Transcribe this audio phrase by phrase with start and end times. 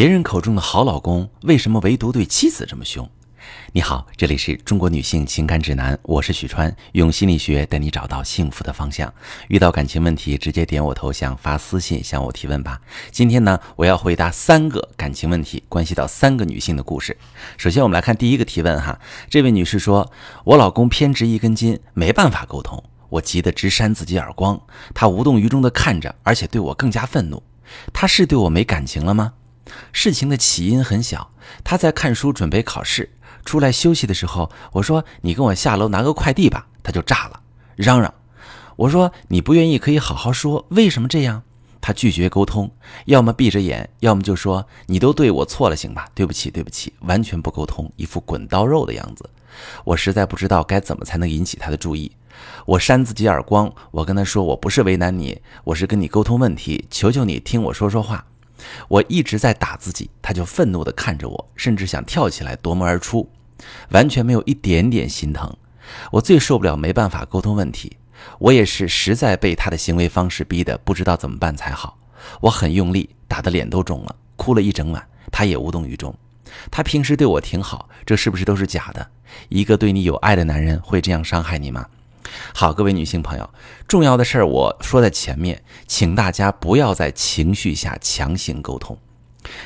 [0.00, 3.06] 别人口中的好老公，为什么唯独对妻子这么凶？
[3.72, 9.12] 你好，这里是中国女性情感指南，我是许川，用心理学带你找到幸福的方向。
[9.48, 12.80] 遇到感情问题，直接点我头像发私信向我提问吧。
[13.10, 17.14] 今天呢，我要回答三个感情问题，关系到三个女性的故事。
[17.58, 18.98] 首先，我们来看第一个提问哈，
[19.28, 20.10] 这位女士说
[20.44, 24.58] ：“我老公偏执一根筋，没办法沟通，我急得直扇自己耳光，
[24.94, 27.42] 他无动于衷地看着，而且对我更加愤怒。
[27.92, 29.34] 他是对我没感情了吗？”
[29.92, 31.30] 事情的起因很小，
[31.64, 33.10] 他在看书准备考试，
[33.44, 37.40] 出来休息的时候，我说：“你跟我下楼拿个快递吧。”他就炸了，
[37.76, 38.12] 嚷嚷。
[38.76, 41.42] 我说：“你不愿意可以好好说，为什么这样？”
[41.82, 42.70] 他拒绝沟通，
[43.06, 46.08] 要么闭着眼，要么就说：“你都对我错了，行吧？
[46.14, 49.28] 对不起，对不起。”完全不沟通，一副滚刀肉的样子。
[49.84, 52.12] 我实在不知道该怎么才能引起他的注意。
[52.66, 58.24] 我扇自己耳光，我跟他说：“我不是为难你，我是跟你沟通问题，求求你听我说说话。”
[58.88, 63.28] 我一直在打自己，他就愤怒地看着我，甚至想跳起来夺门而出，
[63.90, 65.54] 完全没有一点点心疼。
[66.12, 67.96] 我最受不了没办法沟通问题，
[68.38, 71.98] 我也是实在被他的行为方式逼得不知道怎么办才好。
[72.40, 76.14] 我很用力，打得脸都肿了，哭了一整晚，他也无动于衷。
[76.70, 79.06] 他平时对我挺好，这是不是都是假的？
[79.48, 81.86] 一个对你有爱的男人会这样伤害你吗？
[82.54, 83.50] 好，各位女性朋友，
[83.88, 88.98] 重要的事儿我说在前面，请大家不要在情绪下强行沟通。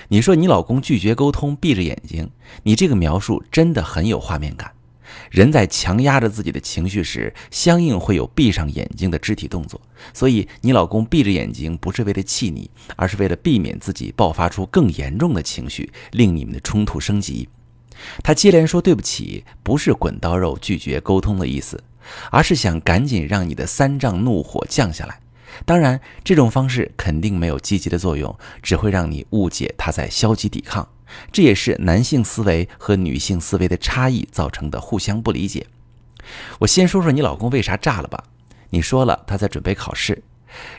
[0.08, 2.30] 你说你老公拒绝沟通，闭着眼睛，
[2.62, 4.70] 你这个描述真的很有画面感。
[5.30, 9.80] 人在强压着自己的情绪时，相应会有闭上眼睛的肢体动作。
[10.12, 17.48] 所以你老公闭着眼睛不是为了气你，而是为了避免自己爆发出更严重的情绪，令你们的冲突升级。
[18.22, 21.82] 他接连说对不起，不是滚刀肉拒绝沟通的意思。
[22.30, 25.20] 而是想赶紧让你的三丈怒火降下来。
[25.64, 30.88] 当然，这种方式肯定没有积极的作用，只会让你误解他在消极抵抗。
[31.30, 35.66] 这也是男性思维和女性思维的差异造成的互相不理解。
[36.58, 38.24] 我先说说你老公为啥炸了吧。
[38.70, 40.24] 你说了他在准备考试，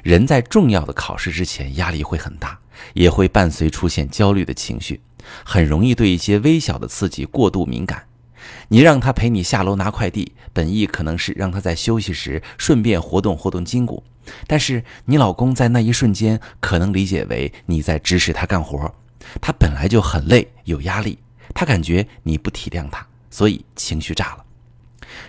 [0.03, 2.59] 人在重要的考试之前压力会很大，
[2.93, 4.99] 也会伴随出现焦虑的情绪，
[5.45, 8.05] 很容易对一些微小的刺激过度敏感。
[8.69, 14.03] 你让他陪你下楼拿快递，本意可能是让他在休息时顺便活动活动筋骨，
[14.47, 18.93] 但是你老公在那一瞬间可能理解为你在指使他干活，
[19.41, 21.17] 他本来就很累有压力，
[21.53, 24.44] 他感觉你不体谅他，所以情绪炸了。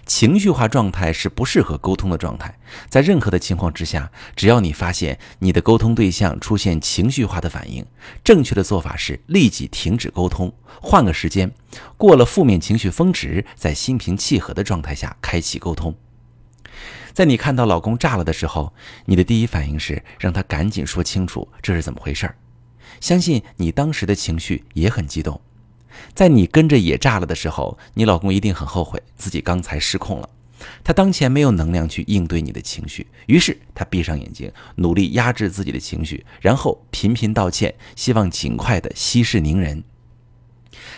[0.05, 2.59] 情绪化状态是不适合沟通的状态，
[2.89, 7.85] 在任何的情况之下，只要你发现你的沟通对象出现情绪化的反应，
[8.25, 11.53] 正确的做法是立即停止沟通，换个时间，
[11.97, 15.95] 过了负面情绪峰值，在心平气和的状态下开启沟通。
[17.13, 18.75] 在你看到老公炸了的时候，
[19.07, 22.37] 你的第一反应是让他赶紧说清楚这是怎么回事儿。
[23.01, 25.41] 相信你当时的情绪也很激动。
[26.15, 30.29] 在你跟着也炸了的时候，你老公一定很后悔自己刚才失控了。
[30.83, 39.85] 他当前没有能量去应对你的情绪，于是他闭上眼睛，努力压制自己的情绪，然后频频道歉，希望尽快的息事宁人。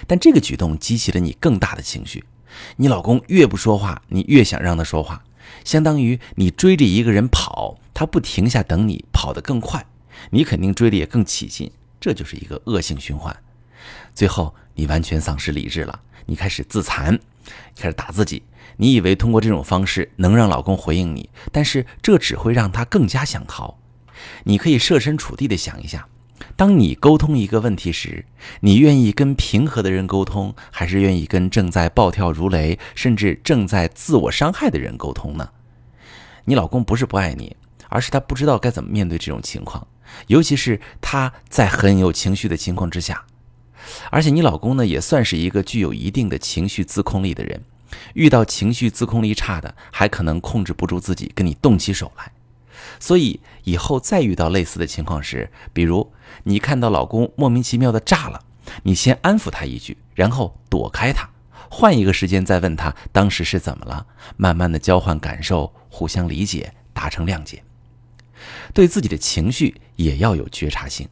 [0.06, 2.24] 但这个举动激起了你更大的情绪。
[2.76, 5.24] 你老公越不说话，你越想让他说话，
[5.64, 9.84] 相当于你追着一个人跑，他不停下等你，跑得更快，
[10.30, 11.70] 你肯定追得也更起劲，
[12.00, 13.36] 这就是一个恶性循环。
[14.14, 17.18] 最后，你完全丧失理智了，你开始自残，
[17.76, 18.42] 开始打自己。
[18.76, 23.78] 你以为通过这种方式能让老公回应你，但是这只会让他更加想逃。
[24.44, 26.06] 你可以设身处地的想一下，
[26.54, 28.24] 当你沟通一个问题时，
[28.60, 35.50] 你愿意跟平和的人沟通，还是愿意跟正在暴跳如雷，甚至正在自我伤害的人沟通呢？
[36.44, 37.56] 你老公不是不爱你，
[37.88, 39.86] 而是他不知道该怎么面对这种情况，
[40.28, 43.24] 尤其是他在很有情绪的情况之下。
[44.10, 47.62] 而且你老公呢，也算是一个具有一定的情绪自控力的人，
[48.14, 52.32] 遇到情绪自控力差的，还可能控制不住自己跟你动起手来。
[53.00, 56.12] 所以以后再遇到类似的情况时，比如
[56.44, 58.42] 你看到老公莫名其妙的炸了，
[58.84, 61.30] 你先安抚他一句，然后躲开他，
[61.70, 64.06] 换一个时间再问他当时是怎么了，
[64.36, 67.62] 慢慢的交换感受，互相理解，达成谅解。
[68.72, 71.08] 对自己的情绪也要有觉察性。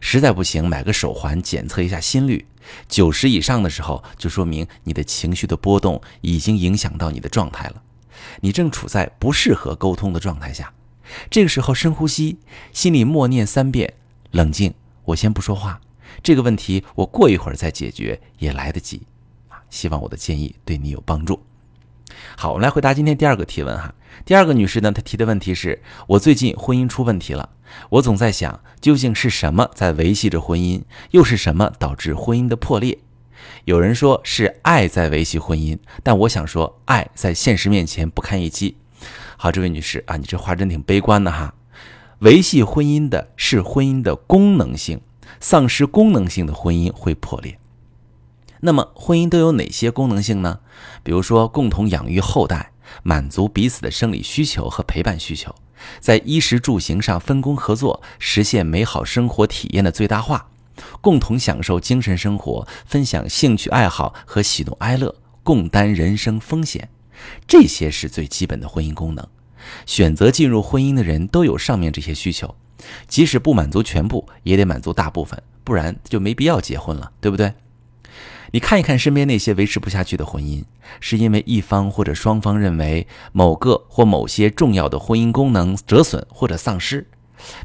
[0.00, 2.46] 实在不行，买个手环检测一下心率，
[2.88, 7.82] 九十以上的时候，就说明你的情绪的波动已经影响到你的状态了，
[8.40, 10.72] 你正处在不适合沟通的状态下。
[11.30, 12.38] 这个时候深呼吸，
[12.72, 13.94] 心里默念三遍：
[14.32, 14.74] 冷静，
[15.04, 15.80] 我先不说话，
[16.22, 19.02] 这个问题我过一会儿再解决也来得及。
[19.48, 21.42] 啊，希望我的建议对你有帮助。
[22.36, 23.94] 好，我们来回答今天第二个提问哈。
[24.24, 27.50] 第二个女士呢，她提的问题是：我最近婚姻出问题了，
[27.90, 30.82] 我总在想，究竟是什么在维系着婚姻，
[31.12, 32.98] 又是什么导致婚姻的破裂？
[33.64, 38.76] 有人说是爱在维系婚姻，但我想说，爱在现实面前不堪一击。
[39.36, 41.54] 好，这位女士啊，你这话真挺悲观的哈。
[42.20, 45.00] 维系婚姻的是婚姻的功能性，
[45.38, 47.56] 丧失功能性的婚姻会破裂。
[48.60, 50.60] 那么，婚姻都有哪些功能性呢？
[51.02, 52.72] 比如说，共同养育后代。
[53.02, 55.54] 满足彼此的生理需求和陪伴需求，
[56.00, 60.48] 在衣食住行上分工合作，实现美好生活体验的最大化，
[61.02, 66.88] 共同享受精神生活，分享兴趣爱好和喜怒哀乐，共担人生风险，
[67.46, 69.28] 这些是最基本的婚姻功能。
[69.84, 72.56] 选择进入婚姻的人都有上面这些需求，
[73.06, 77.52] 即使不满足全部，也得满足大部分，不然就没必要结婚了，对不对？
[78.52, 80.64] 你看一看身边那些维持不下去的婚姻，
[81.00, 87.06] 是因为一方或者双方认为某个或某些重要的婚姻功能折损或者丧失，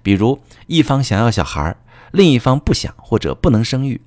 [0.02, 1.76] 比如一方想要小孩，
[2.12, 4.02] 另一方不想或者不能生育；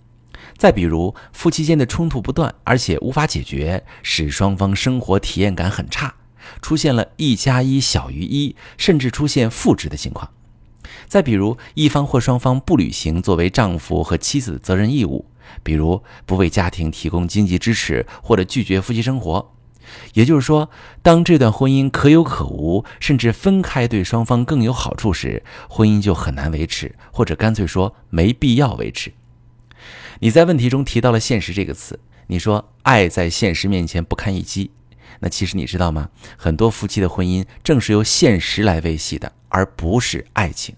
[0.58, 6.14] 再比如夫妻间的冲突不断，而且无法解决，使双方生活体验感很差，
[6.61, 10.28] 出现了一加一小于一，甚至出现负值的情况；
[11.08, 15.25] 再比如一方或双方不履行作为丈夫和妻子的责任义务。
[15.63, 19.53] 比如不为家庭提供经济支持，或者拒绝夫妻生活，
[20.15, 20.71] 也就是说，
[21.03, 29.13] 当这段婚姻可有可无，甚至分开对双方更有好处时，婚姻就很难维持，或者干脆说没必要维持。
[30.21, 34.71] 你在问题中提到了“现实”这个词，你说爱在现实面前不堪一击，
[35.21, 36.09] 那其实你知道吗？
[36.37, 40.75] 很多夫妻的婚姻正是由现实来维系的，而不是爱情。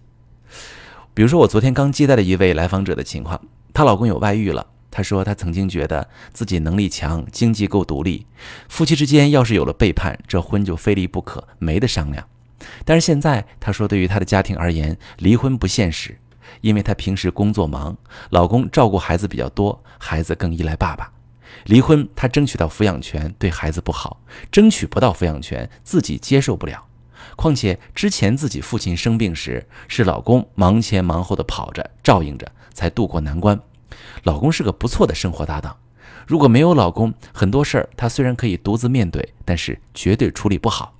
[1.14, 3.40] 比如说我昨天刚接待了一位来访者的情况。
[3.72, 4.66] 她老公有外遇了。
[4.90, 8.26] 她说，她曾经觉得自己能力强，经济够独立，
[8.68, 12.26] 夫妻之间要是有了背叛，这婚就非离不可，没得商量。
[12.84, 16.18] 但是现在，她说，对于她的家庭而言，离婚不现实，
[16.62, 17.96] 因为她平时工作忙，
[18.30, 21.12] 老公照顾孩子比较多，孩子更依赖爸爸。
[21.64, 24.18] 离婚，她争取到抚养权，对孩子不好；
[24.50, 26.86] 争取不到抚养权，自己接受不了。
[27.36, 33.58] 况且之前自己父亲生病时，是老公忙前忙后的跑着照应着，才渡过难关。
[34.22, 35.76] 老公是个不错的生活搭档，
[36.28, 40.94] 如果没有老公，很多事儿她虽然可以独自面对，但是绝对处理不好。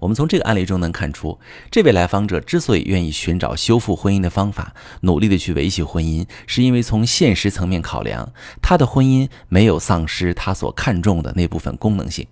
[0.00, 1.38] 我们从这个案例中能看出，
[1.70, 12.26] 这位来访者之所以愿意寻找修复婚姻的方法，努力的去维系婚姻，是因为从现实层面考量，他的婚姻没有丧失他所看重的那部分功能性，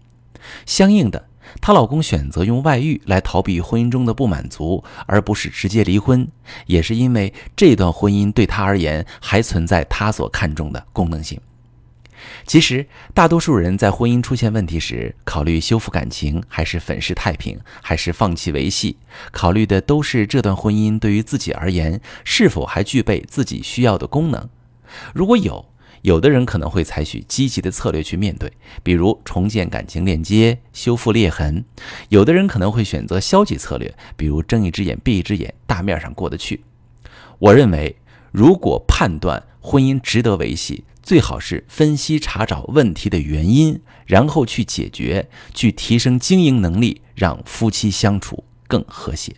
[0.64, 1.29] 相应的。
[1.60, 6.26] 她老公选择用外遇来逃避婚姻中的不满足，而不是直接离婚，
[6.66, 11.40] 也是因为这段婚姻对他而言还存在他所看重的功能性。
[12.46, 18.96] 其实，大多数人在婚姻出现问题时，考虑修复感情，还是粉饰太平，还是放弃维系，
[19.31, 24.48] 考虑的都是这段婚姻对于自己而言是否还具备自己需要的功能。
[25.12, 25.66] 如果有，
[26.06, 28.53] 有的人可能会采取积极的策略去面对，
[28.85, 31.64] 比如重建感情链接、修复裂痕；
[32.11, 36.62] 有的人可能会选择消极策略，比如睁一只眼闭一只眼，大面上过得去。
[37.41, 37.97] 我认为，
[38.31, 49.35] 如果判断婚姻值得维系，最好是分析查找问题的原因，然后去解决，去提升经营能力，让夫妻相处更和谐。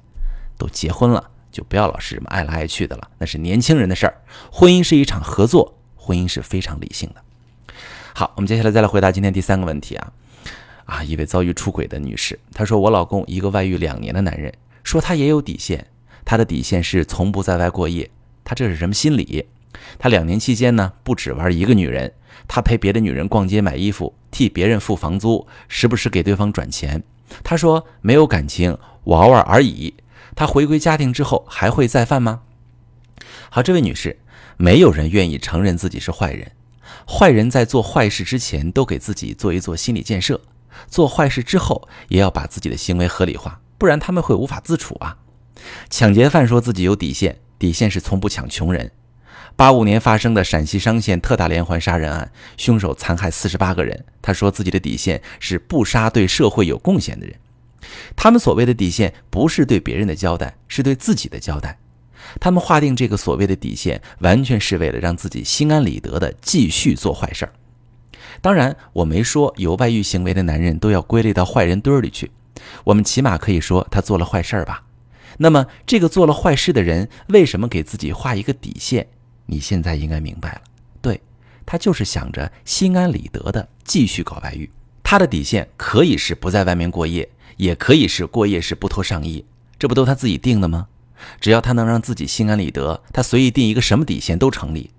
[0.59, 4.21] 都结婚了，就不要老是这么爱来爱去的了，那是年轻人的事儿。
[4.53, 5.77] 婚姻是一场合作。
[6.09, 7.23] 婚姻是非常理性的。
[8.15, 10.13] 好，我们接下来再来回答今天第三个问题啊
[10.87, 11.05] 啊！
[11.05, 14.51] 一位遭遇出轨的女士，她说：“我老公一个外遇两年的男人，
[14.83, 15.87] 说他也有底线，
[16.25, 18.11] 他的底线是从不在外过夜。
[18.43, 19.45] 他这是什么心理？
[19.99, 22.15] 他两年期间呢，不只玩一个女人，
[22.49, 27.03] 他陪别的女人逛街买衣服，替别人付房租，时不时给对方转钱。
[27.45, 29.93] 他说没有感情，玩玩而已。
[30.35, 32.41] 他回归家庭之后还会再犯吗？”
[33.51, 34.19] 好，这位女士。
[34.57, 36.53] 没有人愿意承认自己是坏人，
[37.07, 40.41] 坏人在做坏事之前都给自己做一做心理建设，
[40.89, 45.17] 做坏事之后也要把自己的行为合理化，不然他们会无法自处啊。
[45.91, 48.91] 抢劫犯说自己有底线，底线是从不抢穷人。
[49.57, 57.35] 八五年发生的陕西商县特大连环杀人案，凶手残害四十八个人，他说自己的底线是不杀对社会有贡献的人。
[58.15, 61.79] 他们所谓的底线，不是对别人的交代，是对自己的交代。
[62.41, 67.53] 他们划定这个所谓的底线，完全是为了让自己心安理得的继续做坏事儿。
[68.41, 72.31] 当然，我没说有外遇行为的男人都要归类到坏人堆儿里去，
[72.85, 74.85] 我们起码可以说他做了坏事儿吧。
[75.39, 79.07] 那么，这个做了坏事的人为什么给自己画一个底线？
[79.47, 80.61] 你现在应该明白了，
[81.01, 81.21] 对
[81.65, 84.69] 他就是想着心安理得的继续搞外遇。
[85.03, 89.45] 他的底线可以是不在外面过夜，也可以是过夜时不脱上衣，
[89.79, 90.89] 这不都他自己定的吗？
[91.41, 94.91] 只要他能让自己心安理得，他随意定一个什么底线都成立。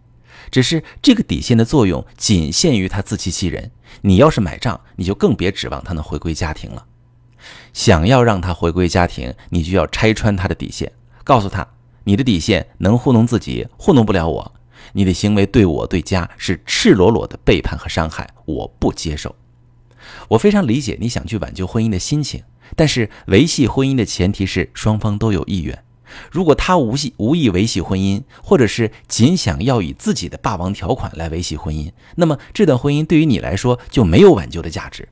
[0.51, 3.71] 只是这个底线的作用仅限于他自欺欺人。
[4.01, 6.85] 你要是买账，你就更别指望他能回归家庭了。
[7.73, 10.91] 想要让他回归家庭，你就要拆穿他的底线，
[11.23, 11.67] 告诉他
[12.03, 14.55] 你的底线能糊弄自己，糊弄不了我。
[14.93, 19.35] 你的行为对我对家是赤裸裸的背叛和伤害，我不接受。
[20.29, 22.43] 我非常理解你想去挽救婚姻的心情，
[22.75, 25.83] 但是维系婚姻的前提是双方都有意愿。
[26.31, 35.09] 如果他无意无意维系婚姻，或者是仅想要以自己的霸王条款来维系婚姻，那么这段婚姻对于你来说就没有挽救的价值。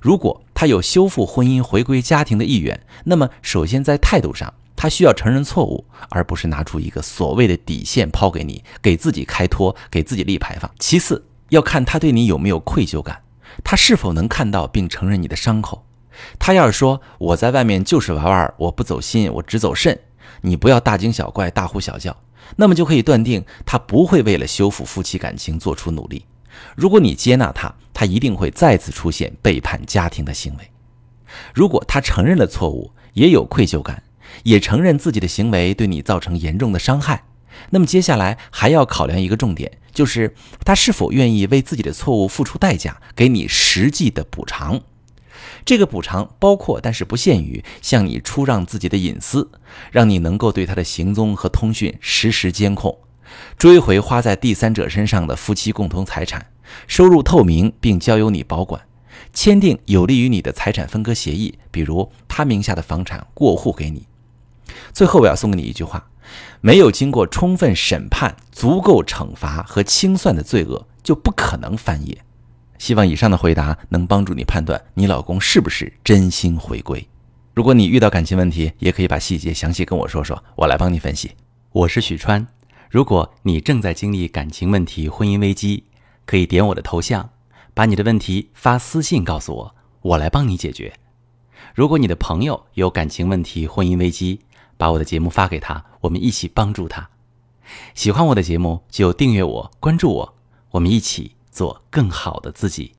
[0.00, 10.68] 如果他有修复婚姻、回归家庭的意愿，那么首先在态度上，他需要承认错误，而不是拿出一个所谓的底线抛给你，给自己开脱，给自己立牌坊。
[10.80, 13.22] 其次，要看他对你有没有愧疚感，
[13.62, 15.84] 他是否能看到并承认你的伤口。
[16.38, 19.98] 他要是说我在外面就是玩玩，我不走心，我只走肾。
[20.42, 22.16] 你不要大惊小怪、大呼小叫，
[22.56, 26.24] 那么就可以断定他不会为了修复夫妻感情做出努力。
[26.76, 30.70] 如果你接纳他，他一定会再次出现背叛家庭的行为。
[31.54, 34.02] 如果他承认了错误，也有愧疚感，
[34.42, 37.24] 也承认自己的行为对你造成严重的伤害，
[37.70, 44.80] 那么接下来还要考量一个重点，就是他是否愿意为自己的错误付出代价，给你实际的补偿。
[45.64, 49.50] 这个补偿包括，但是不限于向你出让自己的隐私，
[49.90, 52.98] 让你能够对他的行踪和通讯实时监控，
[53.56, 56.46] 追回花在第三者身上的夫妻共同财产，
[56.86, 58.82] 收入透明并交由你保管，
[59.32, 64.06] 签订有利于你的财产分割协议，比如他名下的房产过户给你。
[64.92, 66.08] 最后，我要送给你一句话：
[66.60, 72.18] 没有经过充分审判、足够惩罚和清算的罪恶，就不可能翻页。
[72.82, 77.06] 希望以上的回答能帮助你判断你老公是不是真心回归。
[77.54, 81.30] 如果你遇到感情问题，也可以把细节详细跟我说说，我来帮你分析。
[81.70, 82.44] 我是许川。
[82.90, 85.84] 如果你正在经历感情问题、婚姻危机，
[86.26, 87.30] 可以点我的头像，
[87.72, 90.92] 把你的问题发私信告诉我，我来帮你解决。
[91.76, 94.40] 如果你的朋友有感情问题、婚姻危机，
[94.76, 97.08] 把我的节目发给他，我们一起帮助他。
[97.94, 100.34] 喜欢我的节目就订阅我、关注我，
[100.72, 101.36] 我们一起。
[101.52, 102.94] 做更好的自己。